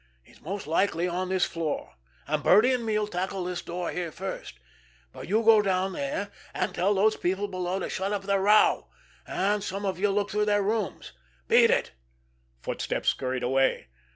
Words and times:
He's 0.23 0.41
most 0.41 0.65
likely 0.65 1.07
on 1.07 1.29
this 1.29 1.45
floor, 1.45 1.93
and 2.25 2.41
Birdie 2.41 2.73
and 2.73 2.83
me'll 2.83 3.05
tackle 3.05 3.43
this 3.43 3.61
door 3.61 3.91
here 3.91 4.11
first; 4.11 4.55
but 5.13 5.29
you 5.29 5.43
go 5.43 5.61
down 5.61 5.93
there 5.93 6.31
and 6.55 6.73
tell 6.73 6.95
those 6.95 7.15
people 7.15 7.47
below 7.47 7.77
to 7.77 7.87
shut 7.87 8.11
up 8.11 8.23
their 8.23 8.41
row, 8.41 8.87
and 9.27 9.63
some 9.63 9.85
of 9.85 9.99
you 9.99 10.09
look 10.09 10.31
through 10.31 10.45
their 10.45 10.63
rooms. 10.63 11.11
Beat 11.47 11.69
it!" 11.69 11.91
Footsteps 12.63 13.09
scurried 13.09 13.43
away. 13.43 13.89